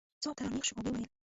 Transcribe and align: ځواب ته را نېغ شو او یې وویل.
ځواب 0.23 0.35
ته 0.37 0.41
را 0.43 0.49
نېغ 0.53 0.63
شو 0.67 0.73
او 0.75 0.81
یې 0.85 0.91
وویل. 0.93 1.09